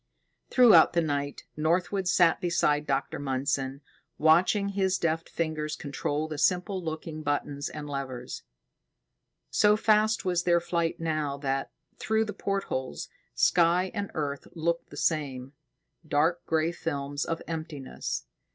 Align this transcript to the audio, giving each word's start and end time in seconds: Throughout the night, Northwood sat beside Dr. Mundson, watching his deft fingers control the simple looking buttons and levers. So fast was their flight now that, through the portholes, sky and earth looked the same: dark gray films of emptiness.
Throughout 0.49 0.93
the 0.93 1.01
night, 1.03 1.43
Northwood 1.55 2.07
sat 2.07 2.41
beside 2.41 2.87
Dr. 2.87 3.19
Mundson, 3.19 3.81
watching 4.17 4.69
his 4.69 4.97
deft 4.97 5.29
fingers 5.29 5.75
control 5.75 6.27
the 6.27 6.39
simple 6.39 6.83
looking 6.83 7.21
buttons 7.21 7.69
and 7.69 7.87
levers. 7.87 8.41
So 9.51 9.77
fast 9.77 10.25
was 10.25 10.41
their 10.41 10.59
flight 10.59 10.99
now 10.99 11.37
that, 11.37 11.69
through 11.99 12.25
the 12.25 12.33
portholes, 12.33 13.09
sky 13.35 13.91
and 13.93 14.09
earth 14.15 14.47
looked 14.55 14.89
the 14.89 14.97
same: 14.97 15.53
dark 16.07 16.43
gray 16.47 16.71
films 16.71 17.23
of 17.23 17.43
emptiness. 17.47 18.25